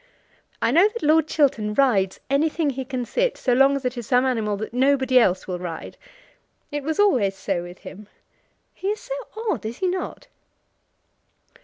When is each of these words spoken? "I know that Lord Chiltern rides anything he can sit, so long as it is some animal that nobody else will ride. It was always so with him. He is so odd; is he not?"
"I 0.63 0.71
know 0.71 0.87
that 0.89 1.03
Lord 1.03 1.27
Chiltern 1.27 1.75
rides 1.75 2.19
anything 2.27 2.71
he 2.71 2.83
can 2.85 3.05
sit, 3.05 3.37
so 3.37 3.53
long 3.53 3.75
as 3.75 3.85
it 3.85 3.95
is 3.95 4.07
some 4.07 4.25
animal 4.25 4.57
that 4.57 4.73
nobody 4.73 5.19
else 5.19 5.45
will 5.47 5.59
ride. 5.59 5.95
It 6.71 6.81
was 6.81 6.99
always 6.99 7.35
so 7.37 7.61
with 7.61 7.77
him. 7.81 8.07
He 8.73 8.87
is 8.87 8.99
so 8.99 9.13
odd; 9.51 9.63
is 9.63 9.77
he 9.77 9.85
not?" 9.85 10.25